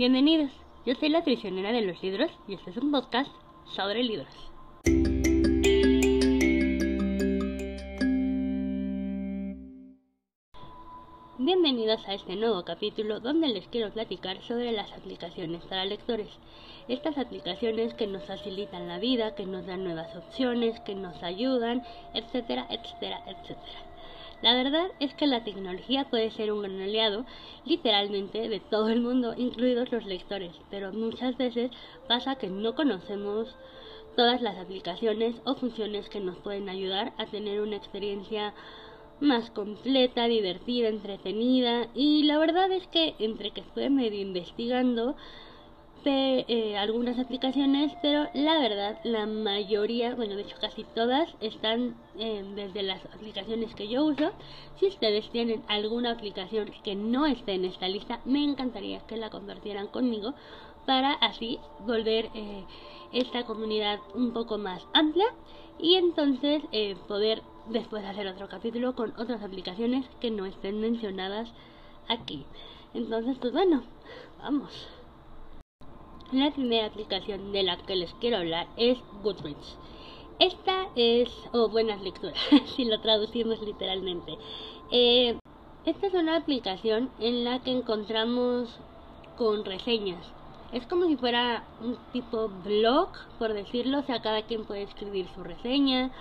[0.00, 0.50] Bienvenidos,
[0.86, 3.30] yo soy la prisionera de los libros y este es un podcast
[3.76, 4.32] sobre libros.
[11.36, 16.30] Bienvenidos a este nuevo capítulo donde les quiero platicar sobre las aplicaciones para lectores.
[16.88, 21.82] Estas aplicaciones que nos facilitan la vida, que nos dan nuevas opciones, que nos ayudan,
[22.14, 23.89] etcétera, etcétera, etcétera.
[24.42, 27.26] La verdad es que la tecnología puede ser un gran aliado,
[27.64, 31.70] literalmente, de todo el mundo, incluidos los lectores, pero muchas veces
[32.08, 33.54] pasa que no conocemos
[34.16, 38.54] todas las aplicaciones o funciones que nos pueden ayudar a tener una experiencia
[39.20, 45.16] más completa, divertida, entretenida y la verdad es que entre que estuve medio investigando
[46.04, 52.44] eh, algunas aplicaciones, pero la verdad, la mayoría, bueno, de hecho casi todas, están eh,
[52.54, 54.30] desde las aplicaciones que yo uso.
[54.78, 59.30] Si ustedes tienen alguna aplicación que no esté en esta lista, me encantaría que la
[59.30, 60.34] compartieran conmigo
[60.86, 62.64] para así volver eh,
[63.12, 65.26] esta comunidad un poco más amplia
[65.78, 66.62] y entonces
[67.08, 71.50] poder después hacer otro capítulo con otras aplicaciones que no estén mencionadas
[72.08, 72.44] aquí.
[72.92, 73.82] Entonces, pues bueno,
[74.42, 74.99] vamos.
[76.32, 79.76] La primera aplicación de la que les quiero hablar es Goodreads.
[80.38, 82.38] Esta es, o buenas lecturas,
[82.76, 84.38] si lo traducimos literalmente.
[84.92, 85.36] Eh,
[85.84, 88.78] esta es una aplicación en la que encontramos
[89.36, 90.24] con reseñas.
[90.72, 93.08] Es como si fuera un tipo blog,
[93.40, 96.12] por decirlo, o sea, cada quien puede escribir su reseña.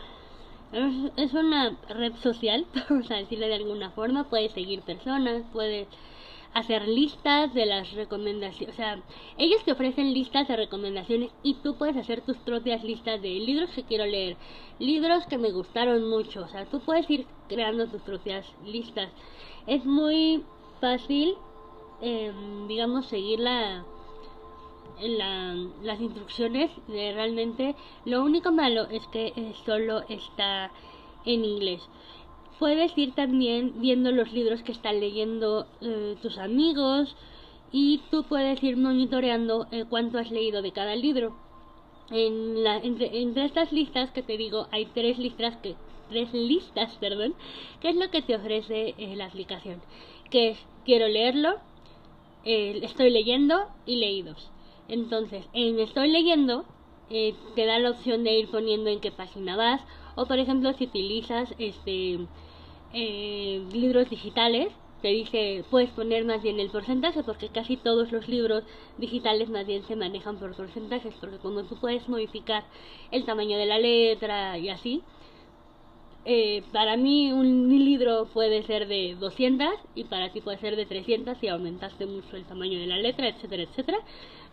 [1.18, 5.88] Es, una red social, vamos a decirlo de alguna forma, puede seguir personas, puede
[6.54, 8.74] hacer listas de las recomendaciones.
[8.74, 9.02] O sea,
[9.38, 13.70] ellos te ofrecen listas de recomendaciones y tú puedes hacer tus propias listas de libros
[13.72, 14.38] que quiero leer,
[14.80, 16.42] libros que me gustaron mucho.
[16.42, 19.10] O sea, tú puedes ir creando tus propias listas.
[19.68, 20.44] Es muy
[20.82, 21.36] fácil,
[22.02, 23.84] em, digamos, seguir la,
[25.02, 27.76] la, las instrucciones realmente.
[28.06, 30.72] Lo único malo es que eh, solo está
[31.26, 31.88] en inglés.
[32.60, 37.16] Puedes ir también viendo los libros que están leyendo eh, tus amigos
[37.72, 41.38] y tú puedes ir monitoreando eh, cuánto has leído de cada libro.
[42.12, 45.76] En la, entre, estas listas que te digo hay tres listas que
[46.10, 47.34] tres listas, perdón,
[47.80, 49.82] que es lo que te ofrece eh, la aplicación,
[50.30, 51.56] que es quiero leerlo,
[52.44, 54.50] estoy leyendo y leídos.
[54.88, 56.66] Entonces, en estoy leyendo
[57.10, 59.82] te da la opción de ir poniendo en qué página vas
[60.16, 62.20] o por ejemplo si utilizas este
[62.92, 68.28] eh, libros digitales, te dice, puedes poner más bien el porcentaje, porque casi todos los
[68.28, 68.64] libros
[68.98, 72.66] digitales más bien se manejan por porcentajes, porque como tú puedes modificar
[73.12, 75.06] el tamaño de la letra y así,
[76.26, 80.86] eh, para mí un libro puede ser de 200 y para ti puede ser de
[80.86, 83.98] 300 si aumentaste mucho el tamaño de la letra, etcétera, etcétera.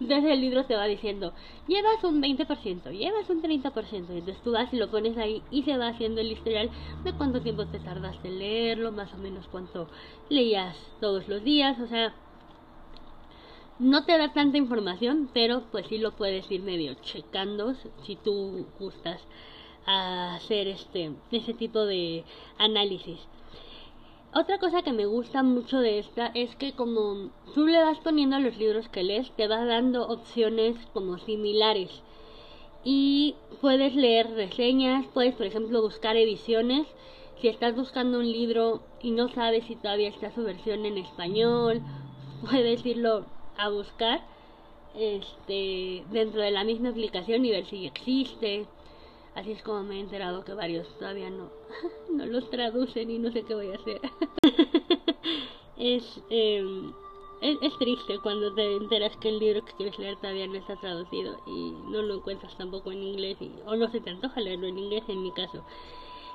[0.01, 1.33] Entonces el libro te va diciendo,
[1.67, 5.63] llevas un 20%, llevas un 30%, y entonces tú vas y lo pones ahí y
[5.65, 6.71] se va haciendo el historial
[7.05, 9.89] de cuánto tiempo te tardaste en leerlo, más o menos cuánto
[10.29, 12.15] leías todos los días, o sea,
[13.79, 17.75] no te da tanta información, pero pues sí lo puedes ir medio checando
[18.07, 19.21] si tú gustas
[19.87, 22.25] a hacer este ese tipo de
[22.59, 23.21] análisis.
[24.35, 28.39] Otra cosa que me gusta mucho de esta es que como tú le vas poniendo
[28.39, 32.03] los libros que lees, te va dando opciones como similares.
[32.85, 36.87] Y puedes leer reseñas, puedes por ejemplo buscar ediciones.
[37.41, 41.81] Si estás buscando un libro y no sabes si todavía está su versión en español,
[42.51, 43.25] puedes irlo
[43.57, 44.21] a buscar
[44.95, 48.67] este dentro de la misma aplicación y ver si existe
[49.37, 51.51] Así es como me he enterado que varios todavía no,
[52.11, 54.01] no los traducen y no sé qué voy a hacer.
[55.77, 56.93] es, em,
[57.43, 60.77] es, es, triste cuando te enteras que el libro que quieres leer todavía no está
[60.77, 64.69] traducido y no lo encuentras tampoco en inglés y, o no se te antoja leerlo
[64.69, 65.63] en inglés en mi caso.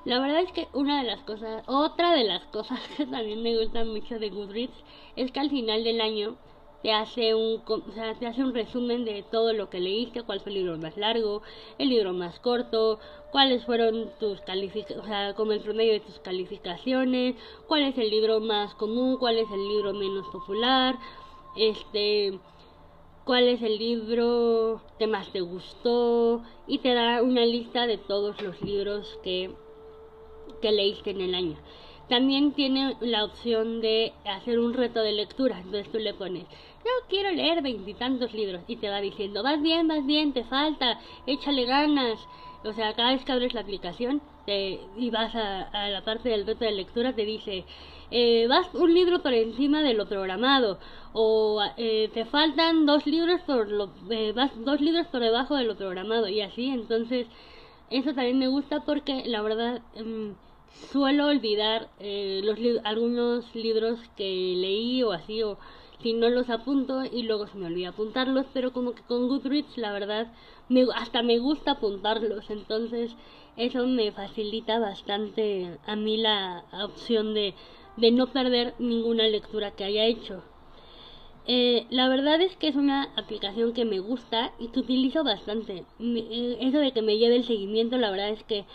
[0.06, 3.58] La verdad es que una de las cosas, otra de las cosas que también me
[3.58, 4.84] gusta mucho de Goodreads
[5.16, 6.36] es que al final del año
[6.82, 10.40] te hace un o sea, te hace un resumen de todo lo que leíste, cuál
[10.40, 11.42] fue el libro más largo,
[11.78, 13.00] el libro más corto,
[13.32, 17.36] cuáles fueron tus calificaciones, o sea, como el promedio de tus calificaciones,
[17.68, 20.96] cuál es el libro más común, cuál es el libro menos popular,
[21.56, 22.40] este
[23.26, 28.42] cuál es el libro que más te gustó y te da una lista de todos
[28.42, 29.52] los libros que
[30.62, 31.58] que leíste en el año.
[32.12, 35.58] También tiene la opción de hacer un reto de lectura.
[35.60, 38.64] Entonces tú le pones, yo quiero leer veintitantos libros.
[38.68, 42.20] Y te va diciendo, vas bien, vas bien, te falta, échale ganas.
[42.66, 46.46] O sea, cada vez que abres la aplicación, te, y vas a, la parte del
[46.46, 47.64] reto de lectura, te dice,
[48.12, 50.80] eh, vas un libro por encima de lo programado,
[51.14, 55.64] o eh, te faltan dos libros por lo, eh, vas dos libros por debajo de
[55.64, 57.26] lo programado, y así, entonces,
[57.90, 60.36] eso también me gusta porque la verdad em,
[60.92, 65.58] suelo olvidar eh, los algunos libros que leí o así, o
[66.02, 69.78] si no los apunto y luego se me olvida apuntarlos, pero como que con Goodreads
[69.78, 70.32] la verdad
[70.70, 73.16] me, hasta me gusta apuntarlos, entonces
[73.58, 77.54] eso me facilita bastante a mí la opción de,
[77.98, 80.44] de no perder ninguna lectura que haya hecho.
[81.48, 85.86] Eh, la verdad es que es una aplicación que me gusta y que utilizo bastante.
[86.00, 88.66] Eh, eso de que me lleve el seguimiento, la verdad es que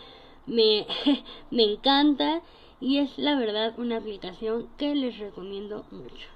[0.47, 0.87] me,
[1.51, 2.43] me encanta
[2.81, 6.29] y es la verdad una aplicación que les recomiendo mucho.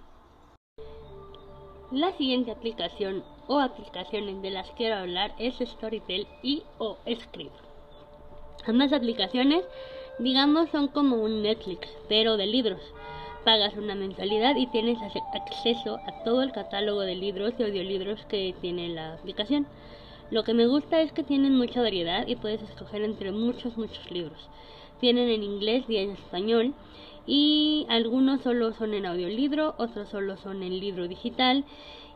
[1.90, 7.52] La siguiente aplicación o aplicaciones de las que quiero hablar es Storytel y o Script.
[8.64, 9.64] Ambas aplicaciones,
[10.20, 12.80] digamos, son como un Netflix, pero de libros.
[13.44, 18.54] Pagas una mensualidad y tienes acceso a todo el catálogo de libros y audiolibros que
[18.60, 19.66] tiene la aplicación.
[20.30, 24.10] Lo que me gusta es que tienen mucha variedad y puedes escoger entre muchos, muchos
[24.12, 24.48] libros.
[25.00, 26.72] Tienen en inglés y en español
[27.26, 31.64] y algunos solo son en audiolibro, otros solo son en libro digital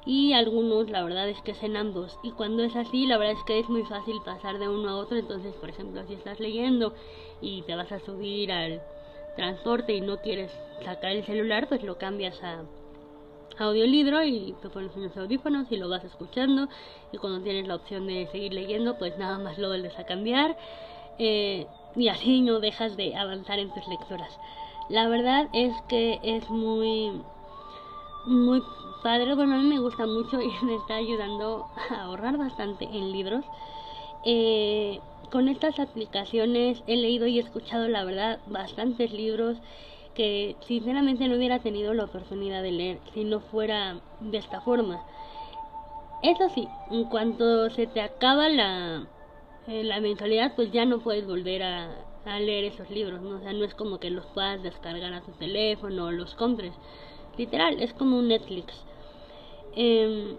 [0.05, 3.39] y algunos la verdad es que es en ambos y cuando es así la verdad
[3.39, 6.41] es que es muy fácil pasar de uno a otro entonces por ejemplo si estás
[6.41, 6.93] leyendo
[7.41, 8.83] y te vas a subir al
[9.35, 10.53] transporte y no quieres
[10.85, 12.65] sacar el celular pues lo cambias a
[13.59, 16.69] audiolibro y te pones unos audífonos y lo vas escuchando.
[17.13, 20.57] Y cuando tienes la opción de seguir leyendo pues nada más lo vuelves a cambiar
[21.19, 21.67] eh,
[21.97, 24.39] y así no dejas de avanzar en tus lecturas.
[24.89, 27.13] La verdad es que es muy
[28.27, 28.63] muy
[29.03, 29.35] padre.
[29.35, 33.45] Bueno a mí me gusta mucho y me está ayudando a ahorrar bastante en libros.
[34.25, 35.01] Eh,
[35.31, 39.59] con estas aplicaciones he leído y escuchado la verdad bastantes libros
[40.15, 45.05] que sinceramente no hubiera tenido la oportunidad de leer si no fuera de esta forma.
[46.23, 49.07] Eso sí, en cuanto se te acaba la,
[49.67, 51.91] eh, la mensualidad, pues ya no puedes volver a,
[52.25, 53.37] a leer esos libros, ¿no?
[53.37, 56.73] O sea, no es como que los puedas descargar a tu teléfono o los compres.
[57.37, 58.73] Literal, es como un Netflix.
[59.77, 60.37] Eh,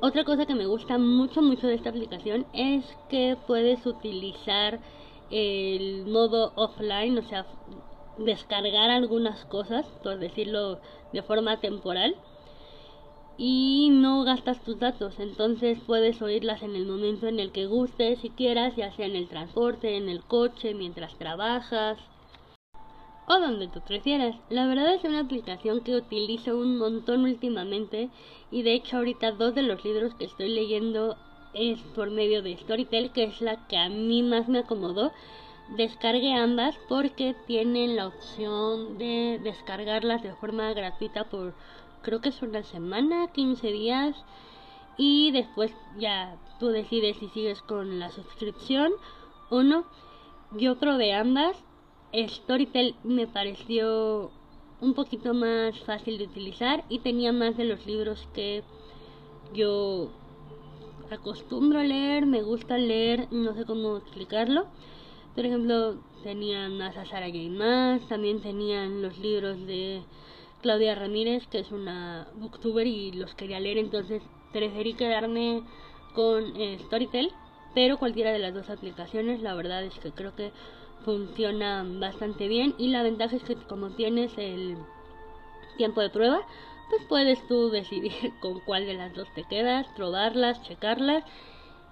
[0.00, 4.78] otra cosa que me gusta mucho, mucho de esta aplicación es que puedes utilizar
[5.30, 7.46] el modo offline, o sea,
[8.18, 10.80] descargar algunas cosas, por decirlo
[11.12, 12.16] de forma temporal,
[13.38, 18.20] y no gastas tus datos, entonces puedes oírlas en el momento en el que gustes,
[18.20, 21.98] si quieras, ya sea en el transporte, en el coche, mientras trabajas
[23.26, 24.36] o donde tú prefieras.
[24.48, 28.08] La verdad es una aplicación que utilizo un montón últimamente
[28.50, 31.16] y de hecho ahorita dos de los libros que estoy leyendo
[31.52, 35.12] es por medio de Storytel, que es la que a mí más me acomodó
[35.68, 41.54] descargue ambas porque tienen la opción de descargarlas de forma gratuita por
[42.02, 44.16] creo que es una semana, 15 días
[44.96, 48.92] y después ya tú decides si sigues con la suscripción
[49.50, 49.84] o no.
[50.52, 51.56] Yo probé ambas.
[52.14, 54.30] Storytel me pareció
[54.80, 58.62] un poquito más fácil de utilizar y tenía más de los libros que
[59.52, 60.10] yo
[61.10, 64.66] acostumbro a leer, me gusta leer, no sé cómo explicarlo.
[65.36, 67.50] Por ejemplo, tenían a Sara J.
[67.50, 70.02] más también tenían los libros de
[70.62, 75.62] Claudia Ramírez, que es una booktuber y los quería leer, entonces preferí quedarme
[76.14, 77.30] con eh, Storytel,
[77.74, 80.52] pero cualquiera de las dos aplicaciones, la verdad es que creo que
[81.04, 84.78] funciona bastante bien y la ventaja es que como tienes el
[85.76, 86.40] tiempo de prueba,
[86.88, 91.24] pues puedes tú decidir con cuál de las dos te quedas, probarlas, checarlas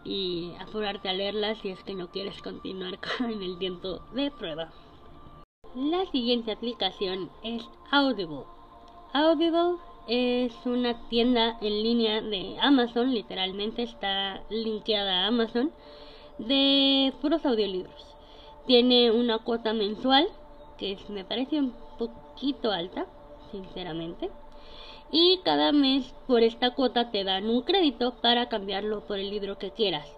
[0.04, 4.72] y apurarte a leerlas si es que no quieres continuar con el tiempo de prueba.
[5.74, 8.44] La siguiente aplicación es Audible.
[9.12, 15.72] Audible es una tienda en línea de Amazon, literalmente está linkeada a Amazon,
[16.38, 18.16] de puros audiolibros.
[18.66, 20.28] Tiene una cuota mensual
[20.78, 23.06] que me parece un poquito alta,
[23.50, 24.30] sinceramente
[25.10, 29.58] y cada mes por esta cuota te dan un crédito para cambiarlo por el libro
[29.58, 30.08] que quieras.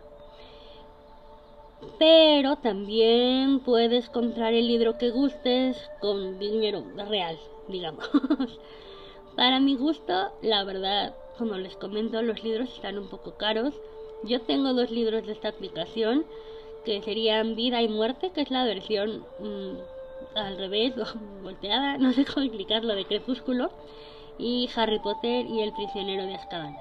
[1.99, 7.39] Pero también puedes comprar el libro que gustes con dinero real,
[7.69, 8.09] digamos.
[9.37, 13.75] para mi gusto, la verdad, como les comento, los libros están un poco caros.
[14.25, 16.25] Yo tengo dos libros de esta aplicación
[16.85, 20.95] que serían Vida y Muerte, que es la versión mm, al revés
[21.43, 23.71] volteada, no sé cómo explicarlo, de Crepúsculo
[24.39, 26.77] y Harry Potter y el prisionero de Azkaban.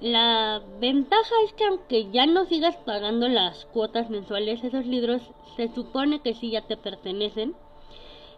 [0.00, 5.20] La ventaja es que aunque ya no sigas pagando las cuotas mensuales, esos libros
[5.56, 7.54] se supone que sí ya te pertenecen.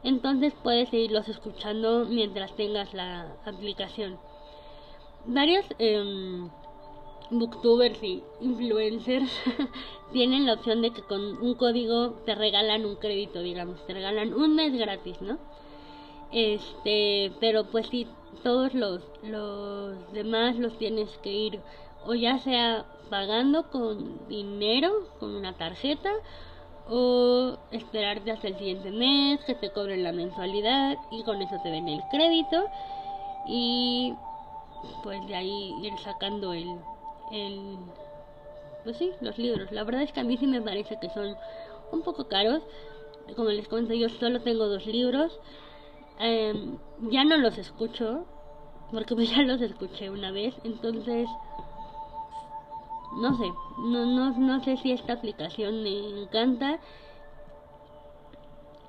[0.03, 4.19] Entonces puedes seguirlos escuchando mientras tengas la aplicación.
[5.25, 6.49] Varios eh,
[7.31, 9.31] booktubers y influencers
[10.13, 14.35] tienen la opción de que con un código te regalan un crédito, digamos, te regalan
[14.35, 15.39] un mes gratis, ¿no?
[16.33, 18.07] Este, pero pues sí,
[18.43, 21.61] todos los, los demás los tienes que ir
[22.07, 26.11] o ya sea pagando con dinero, con una tarjeta,
[26.89, 31.71] o esperarte hasta el siguiente mes que te cobren la mensualidad y con eso te
[31.71, 32.65] den el crédito
[33.47, 34.15] y
[35.03, 36.77] pues de ahí ir sacando el,
[37.31, 37.77] el
[38.85, 39.71] pues sí, los libros.
[39.71, 41.37] La verdad es que a mí sí me parece que son
[41.93, 42.63] un poco caros.
[43.37, 45.39] Como les comento, yo solo tengo dos libros.
[46.23, 46.79] Em,
[47.11, 48.25] ya no los escucho,
[48.93, 50.55] porque pues ya los escuché una vez.
[50.63, 51.29] Entonces,
[53.21, 56.79] no sé, no, no, no sé si esta aplicación me encanta.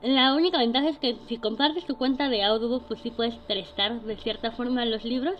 [0.01, 4.01] La única ventaja es que si compartes tu cuenta de Audible, pues sí puedes prestar
[4.01, 5.39] de cierta forma los libros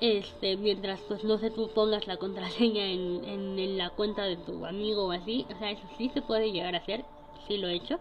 [0.00, 4.64] este mientras pues no sé tú pongas la contraseña en, en, la cuenta de tu
[4.64, 7.04] amigo o así o sea eso sí se puede llegar a hacer
[7.48, 7.98] sí lo he hecho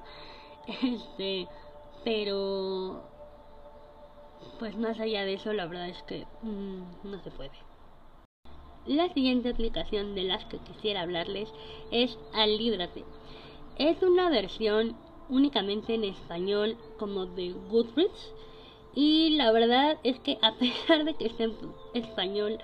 [0.83, 1.47] este
[2.07, 3.03] pero
[4.59, 7.51] pues más allá de eso la verdad es que mm, no se puede
[8.85, 11.49] la siguiente aplicación de las que quisiera hablarles
[11.91, 13.03] es Alíbrate
[13.77, 14.95] es una versión
[15.27, 18.33] únicamente en español como de Goodreads
[18.95, 21.55] y la verdad es que a pesar de que esté en
[21.93, 22.57] español,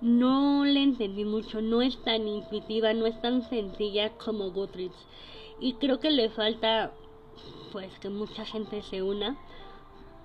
[0.00, 4.96] no le entendí mucho, no es tan intuitiva, no es tan sencilla como Goodreads.
[5.60, 6.92] Y creo que le falta
[7.72, 9.36] pues que mucha gente se una.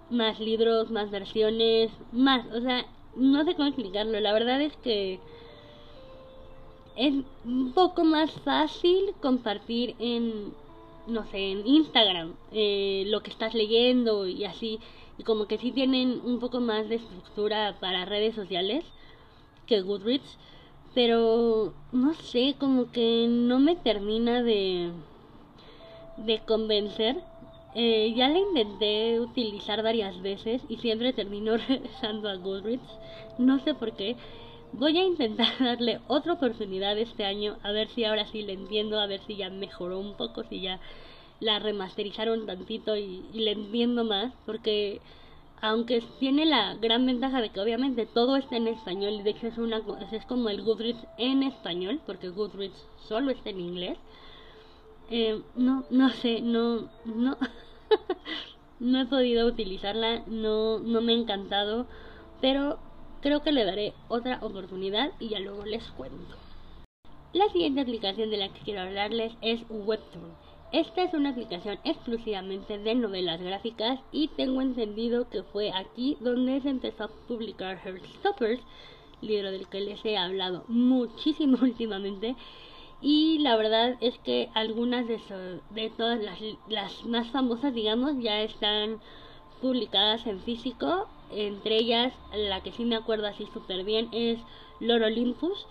[0.10, 4.20] Más libros, más versiones, más, o sea, no sé cómo explicarlo.
[4.20, 5.20] La verdad es que
[6.96, 10.54] es un poco más fácil compartir en,
[11.08, 14.80] no sé, en Instagram eh, lo que estás leyendo y así
[15.18, 18.84] y como que sí tienen un poco más de estructura para redes sociales
[19.66, 20.38] que Goodreads,
[20.94, 24.92] pero no sé, como que no me termina de
[26.18, 27.18] de convencer.
[27.74, 33.00] Eh, ya la intenté utilizar varias veces y siempre termino regresando a Goodreads.
[33.38, 34.16] No sé por qué.
[34.72, 39.00] Voy a intentar darle otra oportunidad este año, a ver si ahora sí le entiendo,
[39.00, 40.80] a ver si ya mejoró un poco, si ya
[41.40, 45.02] la remasterizaron tantito y, le entiendo más, porque
[45.62, 49.48] aunque tiene la gran ventaja de que obviamente todo está en español, y de hecho
[49.48, 49.82] es, una,
[50.12, 53.98] es como el Goodreads en español, porque Goodreads solo está en inglés,
[55.56, 57.38] no, no sé, no, no,
[58.80, 61.88] no he podido utilizarla, no, no me ha encantado,
[62.42, 62.80] pero
[63.22, 66.36] creo que le daré otra oportunidad y ya luego les cuento.
[67.34, 70.46] La siguiente aplicación de la que quiero hablarles es Webtoon.
[70.72, 76.60] Esta es una aplicación exclusivamente de novelas gráficas y tengo entendido que fue aquí donde
[76.62, 78.62] se empezó a publicar Heartstoppers,
[79.22, 82.36] libro del que les he hablado muchísimo últimamente.
[83.02, 85.20] Y la verdad es que algunas de,
[85.70, 89.00] de todas las, las más famosas, digamos, ya están
[89.62, 91.08] publicadas en físico.
[91.32, 94.40] Entre ellas, la que sí me acuerdo así súper bien es
[94.80, 95.66] Lord Olympus.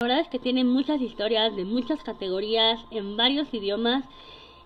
[0.00, 4.04] La verdad es que tiene muchas historias de muchas categorías en varios idiomas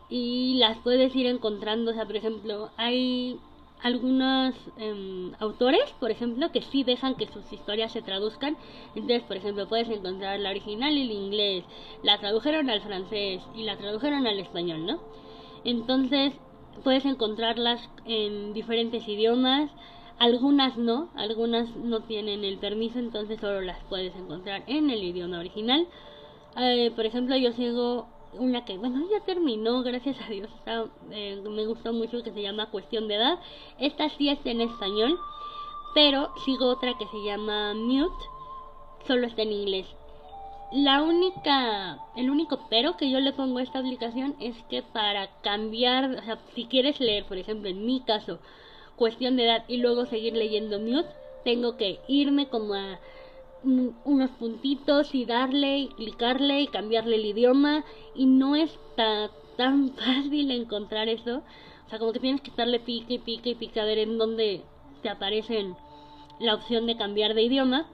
[0.09, 1.91] y las puedes ir encontrando.
[1.91, 3.39] O sea, por ejemplo, hay
[3.83, 8.57] algunos em, autores, por ejemplo, que sí dejan que sus historias se traduzcan.
[8.95, 11.65] Entonces, por ejemplo, puedes encontrar la original el inglés,
[12.03, 15.01] la tradujeron al francés y la tradujeron al español, ¿no?
[15.65, 16.33] Entonces,
[16.83, 19.71] puedes encontrarlas en diferentes idiomas.
[20.19, 25.39] Algunas no, algunas no tienen el permiso, entonces solo las puedes encontrar en el idioma
[25.39, 25.87] original.
[26.57, 28.07] Eh, por ejemplo, yo sigo
[28.39, 30.49] una que, bueno, ya terminó, gracias a Dios,
[31.11, 33.39] eh, me gustó mucho, que se llama Cuestión de Edad.
[33.79, 35.19] Esta sí está en español,
[35.95, 38.25] pero sigo otra que se llama Mute,
[39.07, 39.87] solo está en inglés.
[40.73, 45.29] La única, el único pero que yo le pongo a esta aplicación es que para
[45.43, 48.39] cambiar, o sea, si quieres leer, por ejemplo, en mi caso,
[48.97, 51.09] Cuestión de Edad y luego seguir leyendo Mute,
[51.45, 52.99] tengo que irme como a
[53.67, 60.51] unos puntitos y darle y clicarle y cambiarle el idioma y no está tan fácil
[60.51, 61.43] encontrar eso.
[61.87, 64.19] O sea, como que tienes que estarle pique y pique y pique a ver en
[64.19, 64.63] dónde
[65.03, 65.77] te aparecen
[66.39, 67.87] la opción de cambiar de idioma.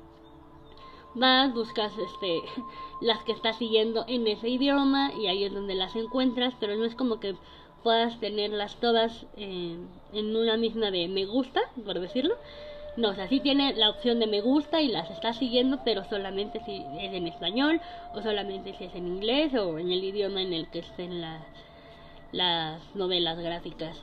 [1.15, 2.41] Vas, buscas este
[3.01, 6.85] las que estás siguiendo en ese idioma y ahí es donde las encuentras, pero no
[6.85, 7.37] es como que
[7.83, 9.89] puedas tenerlas todas en
[10.37, 12.37] una misma de me gusta, por decirlo
[12.97, 16.05] No, o sea, sí tiene la opción de me gusta y las está siguiendo, pero
[16.05, 17.81] solamente si es en español
[18.15, 21.43] o solamente si es en inglés o en el idioma en el que estén las,
[22.33, 23.97] las novelas gráficas.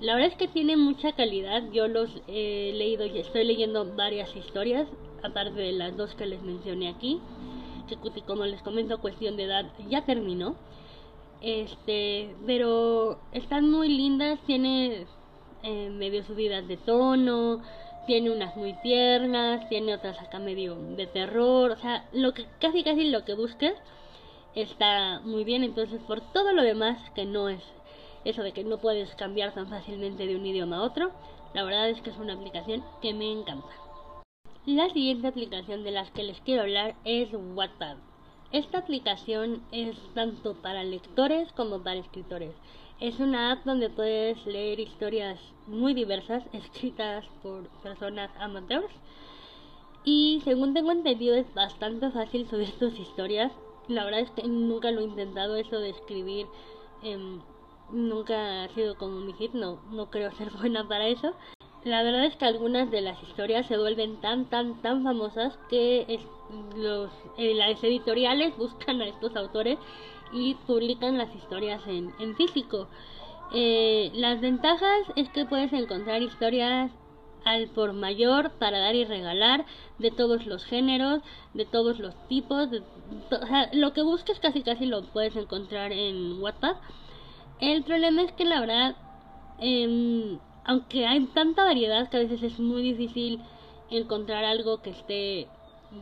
[0.00, 1.62] La verdad es que tiene mucha calidad.
[1.72, 4.86] Yo los he leído y estoy leyendo varias historias,
[5.22, 7.20] aparte de las dos que les mencioné aquí.
[7.88, 10.56] Que como les comento, cuestión de edad ya terminó.
[11.40, 15.06] Este, pero están muy lindas, tiene
[15.62, 17.62] eh, medio subidas de tono,
[18.06, 22.82] tiene unas muy tiernas, tiene otras acá medio de terror, o sea, lo que casi
[22.82, 23.74] casi lo que busques
[24.54, 27.62] está muy bien, entonces por todo lo demás que no es
[28.24, 31.12] eso de que no puedes cambiar tan fácilmente de un idioma a otro,
[31.54, 33.68] la verdad es que es una aplicación que me encanta.
[34.66, 37.98] La siguiente aplicación de las que les quiero hablar es WhatsApp.
[38.52, 42.54] Esta aplicación es tanto para lectores como para escritores.
[43.00, 48.92] Es una app donde puedes leer historias muy diversas escritas por personas amateurs.
[50.04, 53.52] Y según tengo entendido es bastante fácil subir tus historias.
[53.88, 56.46] La verdad es que nunca lo he intentado eso de escribir.
[57.90, 61.34] nunca ha sido como mi hit, no, no creo ser buena para eso.
[61.86, 66.18] La verdad es que algunas de las historias se vuelven tan, tan, tan famosas que
[66.74, 69.78] los, eh, las editoriales buscan a estos autores
[70.32, 72.88] y publican las historias en, en físico.
[73.52, 76.90] Eh, las ventajas es que puedes encontrar historias
[77.44, 79.64] al por mayor para dar y regalar
[79.98, 81.22] de todos los géneros,
[81.54, 82.68] de todos los tipos,
[83.72, 86.78] lo que busques casi casi lo puedes encontrar en WhatsApp.
[87.60, 88.96] El problema es que la verdad
[89.60, 93.40] eh, aunque hay tanta variedad que a veces es muy difícil
[93.88, 95.46] encontrar algo que esté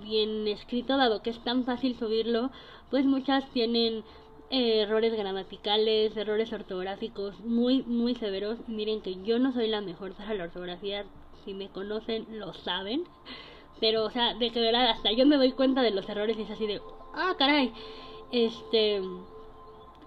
[0.02, 2.50] bien escrito, dado que es tan fácil subirlo,
[2.90, 4.04] pues muchas tienen
[4.50, 8.58] eh, errores gramaticales, errores ortográficos muy, muy severos.
[8.66, 11.04] Miren que yo no soy la mejor para la ortografía,
[11.44, 13.04] si me conocen lo saben,
[13.80, 16.42] pero o sea, de que verdad hasta yo me doy cuenta de los errores y
[16.42, 16.80] es así de,
[17.14, 17.72] ah, caray,
[18.32, 19.02] este...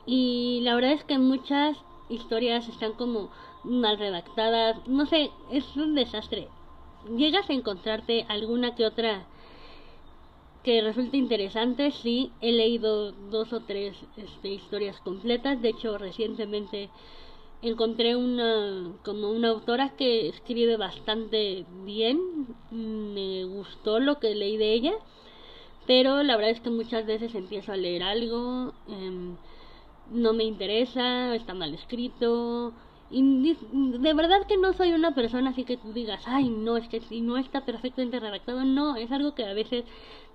[0.10, 3.30] Y la verdad es que muchas historias están como
[3.68, 6.48] mal redactadas, no sé, es un desastre.
[7.15, 9.26] Llegas a encontrarte alguna que otra
[10.63, 16.89] que resulte interesante, sí, he leído dos o tres este, historias completas, de hecho recientemente
[17.62, 22.20] encontré una como una autora que escribe bastante bien,
[22.70, 24.94] me gustó lo que leí de ella,
[25.86, 29.38] pero la verdad es que muchas veces empiezo a leer algo, em,
[30.12, 32.74] no me interesa, está mal escrito,
[33.10, 36.88] y de verdad que no soy una persona así que tú digas, ay, no, es
[36.89, 39.86] que si no está perfectamente redactado, no, es algo que a veces,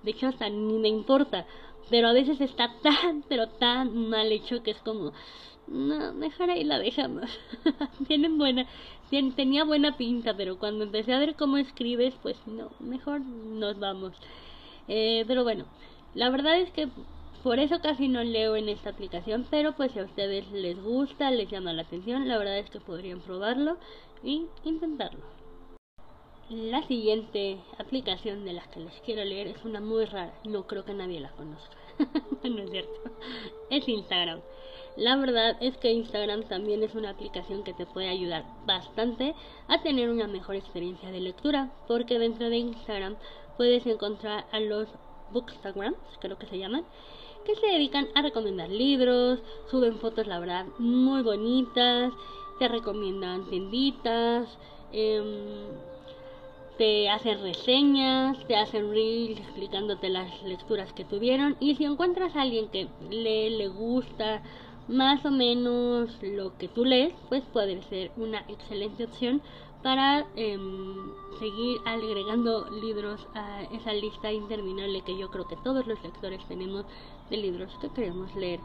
[0.01, 1.45] de hecho, hasta ni me importa,
[1.89, 5.13] pero a veces está tan, pero tan mal hecho que es como,
[5.67, 7.29] no, dejar ahí la dejamos.
[8.07, 8.65] Tienen buena,
[9.35, 14.13] tenía buena pinta, pero cuando empecé a ver cómo escribes, pues no, mejor nos vamos.
[14.87, 15.65] Eh, pero bueno,
[16.15, 16.89] la verdad es que
[17.43, 21.29] por eso casi no leo en esta aplicación, pero pues si a ustedes les gusta,
[21.29, 23.77] les llama la atención, la verdad es que podrían probarlo
[24.23, 25.25] y intentarlo.
[26.49, 30.85] La siguiente aplicación de las que les quiero leer es una muy rara, no creo
[30.85, 31.75] que nadie la conozca.
[32.43, 32.93] no es cierto.
[33.69, 34.39] Es Instagram.
[34.95, 39.35] La verdad es que Instagram también es una aplicación que te puede ayudar bastante
[39.67, 43.15] a tener una mejor experiencia de lectura, porque dentro de Instagram
[43.57, 44.87] puedes encontrar a los
[45.31, 46.85] bookstagrams, creo que se llaman,
[47.43, 52.13] que se dedican a recomendar libros, suben fotos, la verdad, muy bonitas,
[52.59, 54.57] te recomiendan tienditas,
[54.91, 55.67] em,
[56.77, 62.41] te hacen reseñas, te hacen reels explicándote las lecturas que tuvieron y si encuentras a
[62.41, 64.41] alguien que le, le gusta
[64.87, 69.41] más o menos lo que tú lees, pues puede ser una excelente opción
[69.81, 76.01] para em, seguir agregando libros a esa lista interminable que yo creo que todos los
[76.01, 76.85] lectores tenemos
[77.29, 78.59] de libros que queremos leer,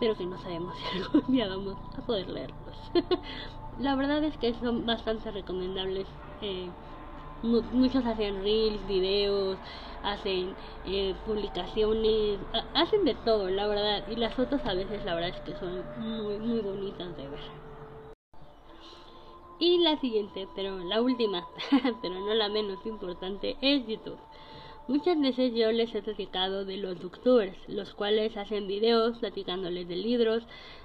[0.00, 2.76] pero que no sabemos si algún día vamos a poder leerlos.
[3.80, 6.06] La verdad es que son bastante recomendables.
[6.42, 6.68] Eh,
[7.42, 9.58] muchos hacen reels, videos,
[10.02, 12.40] hacen eh, publicaciones,
[12.74, 14.02] hacen de todo, la verdad.
[14.08, 17.40] Y las fotos a veces, la verdad es que son muy, muy bonitas de ver.
[19.60, 21.46] Y la siguiente, pero la última,
[22.02, 24.18] pero no la menos importante, es YouTube.
[24.88, 29.96] Muchas veces yo les he platicado de los booktubers, los cuales hacen videos platicándoles de
[29.96, 30.44] libros,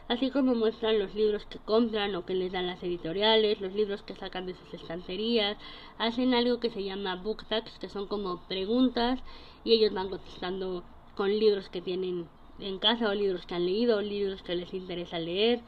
[0.09, 4.03] así como muestran los libros que compran o que les dan las editoriales, los libros
[4.03, 5.57] que sacan de sus estanterías,
[5.99, 9.21] hacen algo que se llama book tags, que son como preguntas
[9.63, 10.83] y ellos van contestando
[11.15, 12.27] con libros que tienen
[12.59, 15.61] en casa o libros que han leído o libros que les interesa leer.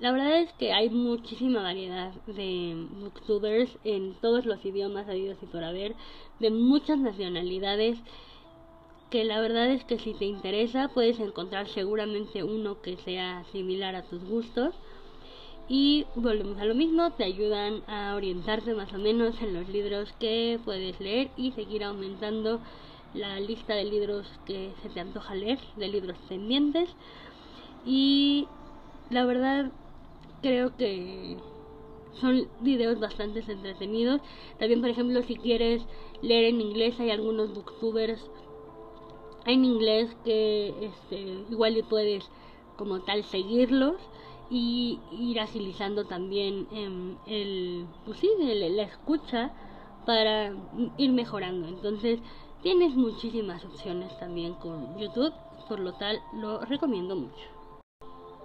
[0.00, 5.46] La verdad es que hay muchísima variedad de booktubers en todos los idiomas habidos y
[5.46, 5.94] por haber,
[6.38, 7.98] de muchas nacionalidades,
[9.10, 13.94] que la verdad es que si te interesa puedes encontrar seguramente uno que sea similar
[13.94, 14.74] a tus gustos.
[15.68, 20.12] Y volvemos a lo mismo, te ayudan a orientarte más o menos en los libros
[20.18, 22.60] que puedes leer y seguir aumentando
[23.14, 26.88] la lista de libros que se te antoja leer, de libros pendientes.
[27.84, 28.48] Y
[29.10, 29.70] la verdad
[30.40, 31.36] creo que
[32.12, 34.20] son videos bastante entretenidos.
[34.58, 35.82] También, por ejemplo, si quieres
[36.22, 38.30] leer en inglés, hay algunos booktubers
[39.46, 41.18] en inglés que este,
[41.50, 42.30] igual puedes
[42.76, 43.96] como tal seguirlos
[44.50, 49.52] y ir agilizando también em, el, pues sí, la escucha
[50.04, 50.52] para
[50.96, 51.68] ir mejorando.
[51.68, 52.20] Entonces,
[52.62, 55.32] tienes muchísimas opciones también con YouTube,
[55.68, 57.59] por lo tal lo recomiendo mucho.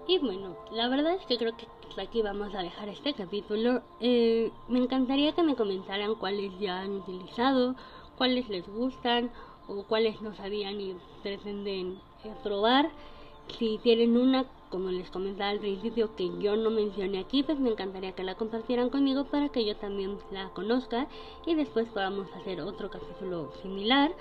[0.08, 1.68] Y bueno, la verdad es que creo que
[2.00, 3.82] aquí vamos a dejar este capítulo.
[4.00, 7.76] Eh, me encantaría que me comentaran cuáles ya han utilizado,
[8.16, 9.32] cuáles les gustan
[9.68, 12.92] o cuáles no sabían y pretenden eh, probar.
[13.58, 17.72] Si tienen una, como les comentaba al principio, que yo no mencioné aquí, pues me
[17.72, 21.08] encantaría que la compartieran conmigo para que yo también la conozca
[21.48, 24.12] y después podamos hacer otro capítulo similar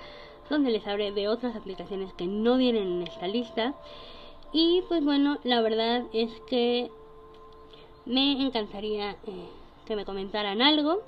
[0.49, 3.75] donde les hablé de otras aplicaciones que no vienen en esta lista.
[4.57, 6.89] Y pues bueno, la verdad es que
[8.05, 9.49] me encantaría eh,
[9.85, 11.01] que me comentaran algo.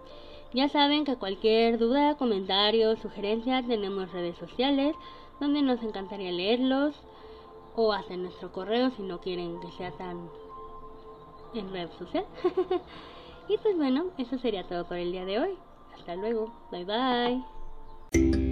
[0.54, 4.98] Ya saben que cualquier duda, comentario, sugerencia tenemos redes sociales
[5.40, 6.94] donde nos encantaría leerlos
[7.78, 10.30] o hacer nuestro correo si no quieren que sea tan
[11.54, 12.26] en red social.
[13.48, 15.58] y pues bueno, eso sería todo por el día de hoy.
[15.98, 16.52] Hasta luego.
[16.70, 18.47] Bye bye.